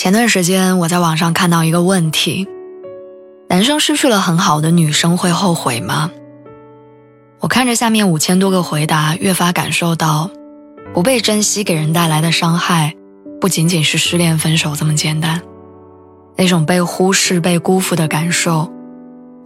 [0.00, 2.48] 前段时间我在网上看到一个问题：
[3.50, 6.10] 男生失去了很好的女生会后悔吗？
[7.38, 10.30] 我看着下面五千多个回答，越发感受到，
[10.94, 12.94] 不被珍惜给人带来的伤害，
[13.42, 15.42] 不仅仅是失恋分手这么简单。
[16.34, 18.72] 那种被忽视、被辜负的感受，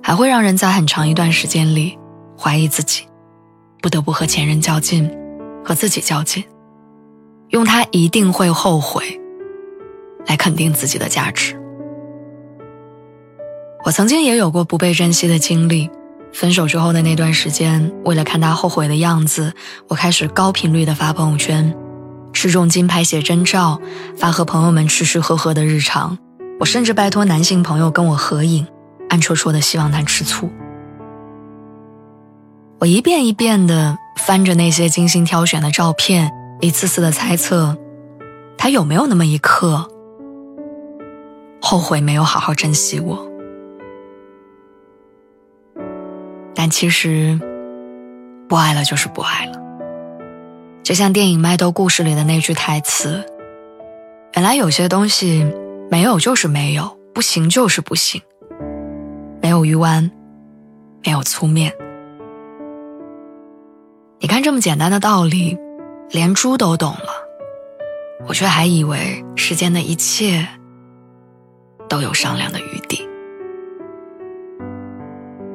[0.04, 1.98] 还会让人在很长一段时间里
[2.38, 3.02] 怀疑自己，
[3.82, 5.10] 不得不和前任较劲，
[5.64, 6.44] 和自己较劲，
[7.48, 9.20] 用他一定会后悔。
[10.26, 11.56] 来肯定自己的价值。
[13.84, 15.90] 我曾经也有过不被珍惜的经历，
[16.32, 19.52] 分手之后的那段时间，为了看他后悔的样子，
[19.88, 21.74] 我开始高频率的发朋友圈，
[22.32, 23.78] 吃重金拍写真照，
[24.16, 26.16] 发和朋友们吃吃喝喝的日常。
[26.60, 28.66] 我甚至拜托男性朋友跟我合影，
[29.10, 30.48] 暗戳戳的希望他吃醋。
[32.80, 37.76] 我一遍一遍的翻着那些精心挑选的照片，一次次的猜测，
[38.56, 39.90] 他有没有那么一刻。
[41.66, 43.26] 后悔没有好好珍惜我，
[46.54, 47.40] 但其实，
[48.46, 49.58] 不爱了就是不爱了。
[50.82, 53.24] 就像电影《麦兜故事》里的那句台词
[54.36, 55.50] ：“原来有些东西
[55.90, 58.20] 没有就是没有，不行就是不行，
[59.40, 60.10] 没有鱼丸，
[61.02, 61.72] 没有粗面。”
[64.20, 65.56] 你看这么简单的道理，
[66.10, 67.08] 连猪都懂了，
[68.28, 70.46] 我却还以为世间的一切。
[71.94, 73.08] 都有商量的余地。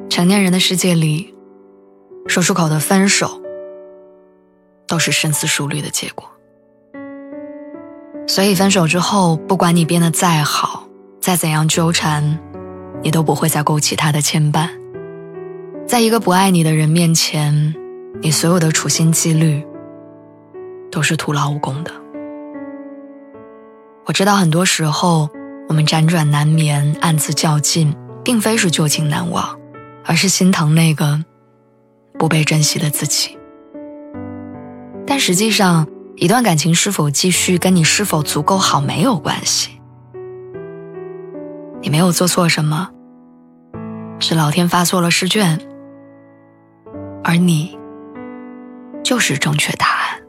[0.08, 1.34] 成年人的世界里，
[2.28, 3.42] 说出口的分手，
[4.86, 6.26] 都是深思熟虑的结果。
[8.26, 10.88] 所以分手之后，不管你变得再好，
[11.20, 12.38] 再怎样纠缠，
[13.02, 14.70] 你都不会再勾起他的牵绊。
[15.86, 17.74] 在一个不爱你的人面前，
[18.22, 19.62] 你所有的处心积虑，
[20.90, 21.90] 都是徒劳无功的。
[24.06, 25.28] 我知道很多时候。
[25.70, 27.94] 我们辗转难眠，暗自较劲，
[28.24, 29.56] 并非是旧情难忘，
[30.04, 31.24] 而是心疼那个
[32.18, 33.38] 不被珍惜的自己。
[35.06, 35.86] 但实际上，
[36.16, 39.80] 一段感情是否继续，跟你是否足够好没有关系。
[41.80, 42.90] 你没有做错什么，
[44.18, 45.60] 是老天发错了试卷，
[47.22, 47.78] 而你
[49.04, 50.19] 就是正确答案。